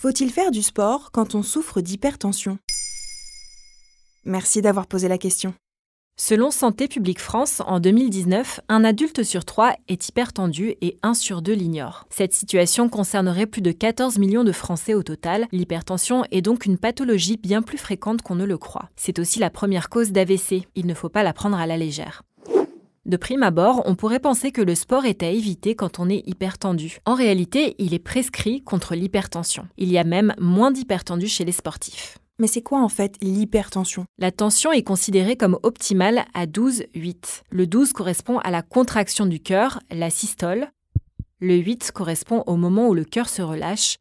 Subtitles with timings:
[0.00, 2.58] Faut-il faire du sport quand on souffre d'hypertension?
[4.24, 5.54] Merci d'avoir posé la question.
[6.16, 11.42] Selon Santé publique France, en 2019, un adulte sur trois est hypertendu et un sur
[11.42, 12.06] deux l'ignore.
[12.10, 15.48] Cette situation concernerait plus de 14 millions de Français au total.
[15.50, 18.90] L'hypertension est donc une pathologie bien plus fréquente qu'on ne le croit.
[18.94, 20.68] C'est aussi la première cause d'AVC.
[20.76, 22.22] Il ne faut pas la prendre à la légère.
[23.08, 26.22] De prime abord, on pourrait penser que le sport est à éviter quand on est
[26.26, 26.98] hypertendu.
[27.06, 29.66] En réalité, il est prescrit contre l'hypertension.
[29.78, 32.18] Il y a même moins d'hypertendus chez les sportifs.
[32.38, 34.04] Mais c'est quoi en fait l'hypertension?
[34.18, 37.44] La tension est considérée comme optimale à 12,8.
[37.48, 40.68] Le 12 correspond à la contraction du cœur, la systole.
[41.40, 43.96] Le 8 correspond au moment où le cœur se relâche,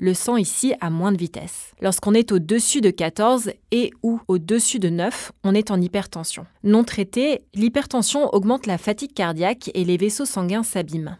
[0.00, 1.72] le sang ici a moins de vitesse.
[1.80, 6.46] Lorsqu'on est au-dessus de 14 et ou au-dessus de 9, on est en hypertension.
[6.64, 11.18] Non traitée, l'hypertension augmente la fatigue cardiaque et les vaisseaux sanguins s'abîment.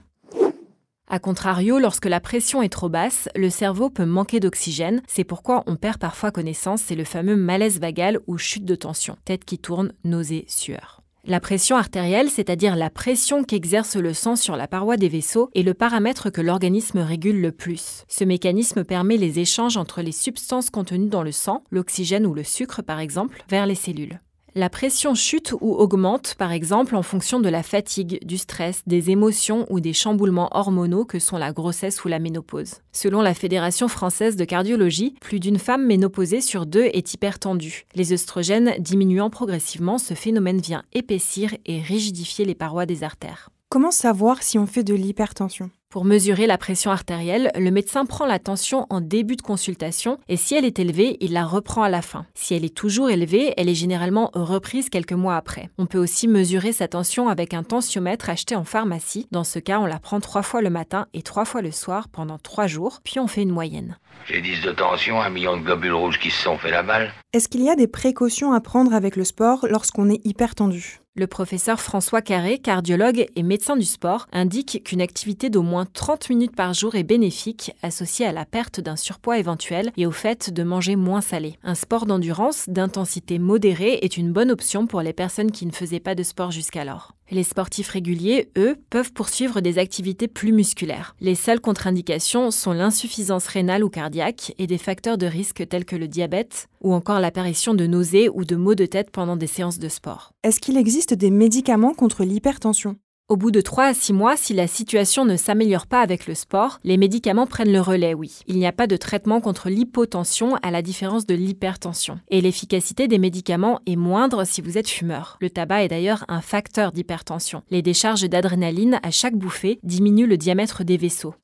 [1.12, 5.64] A contrario, lorsque la pression est trop basse, le cerveau peut manquer d'oxygène, c'est pourquoi
[5.67, 9.58] on perd parfois connaissance, c'est le fameux malaise vagal ou chute de tension, tête qui
[9.58, 11.00] tourne, nausée, sueur.
[11.27, 15.63] La pression artérielle, c'est-à-dire la pression qu'exerce le sang sur la paroi des vaisseaux, est
[15.63, 18.05] le paramètre que l'organisme régule le plus.
[18.09, 22.45] Ce mécanisme permet les échanges entre les substances contenues dans le sang, l'oxygène ou le
[22.45, 24.21] sucre par exemple, vers les cellules.
[24.56, 29.11] La pression chute ou augmente, par exemple, en fonction de la fatigue, du stress, des
[29.11, 32.77] émotions ou des chamboulements hormonaux que sont la grossesse ou la ménopause.
[32.92, 37.86] Selon la Fédération française de cardiologie, plus d'une femme ménopausée sur deux est hypertendue.
[37.95, 43.51] Les œstrogènes diminuant progressivement, ce phénomène vient épaissir et rigidifier les parois des artères.
[43.69, 45.70] Comment savoir si on fait de l'hypertension?
[45.90, 50.36] Pour mesurer la pression artérielle, le médecin prend la tension en début de consultation et
[50.36, 52.27] si elle est élevée, il la reprend à la fin.
[52.33, 55.68] Si elle est toujours élevée, elle est généralement reprise quelques mois après.
[55.79, 59.27] On peut aussi mesurer sa tension avec un tensiomètre acheté en pharmacie.
[59.33, 62.08] Dans ce cas, on la prend trois fois le matin et trois fois le soir
[62.08, 63.98] pendant trois jours, puis on fait une moyenne.
[64.29, 67.12] J'ai 10 de tension, un million de globules rouges qui se sont fait la balle.
[67.33, 71.00] Est-ce qu'il y a des précautions à prendre avec le sport lorsqu'on est hypertendu?
[71.17, 76.31] Le professeur François Carré, cardiologue et médecin du sport, indique qu'une activité d'au moins 30
[76.31, 80.51] minutes par jour est bénéfique, associée à la perte d'un surpoids éventuel et au fait
[80.51, 81.59] de manger moins salé.
[81.63, 86.01] Un sport d'endurance d'intensité modérée est une bonne option pour les personnes qui ne faisaient
[86.01, 87.15] pas de sport jusqu'alors.
[87.33, 91.14] Les sportifs réguliers, eux, peuvent poursuivre des activités plus musculaires.
[91.20, 95.95] Les seules contre-indications sont l'insuffisance rénale ou cardiaque et des facteurs de risque tels que
[95.95, 99.79] le diabète ou encore l'apparition de nausées ou de maux de tête pendant des séances
[99.79, 100.33] de sport.
[100.42, 102.96] Est-ce qu'il existe des médicaments contre l'hypertension?
[103.30, 106.35] Au bout de 3 à 6 mois, si la situation ne s'améliore pas avec le
[106.35, 108.41] sport, les médicaments prennent le relais, oui.
[108.48, 112.18] Il n'y a pas de traitement contre l'hypotension à la différence de l'hypertension.
[112.29, 115.39] Et l'efficacité des médicaments est moindre si vous êtes fumeur.
[115.41, 117.63] Le tabac est d'ailleurs un facteur d'hypertension.
[117.70, 121.36] Les décharges d'adrénaline à chaque bouffée diminuent le diamètre des vaisseaux.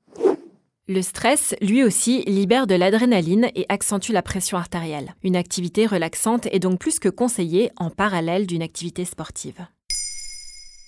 [0.89, 5.15] Le stress, lui aussi, libère de l'adrénaline et accentue la pression artérielle.
[5.23, 9.67] Une activité relaxante est donc plus que conseillée en parallèle d'une activité sportive.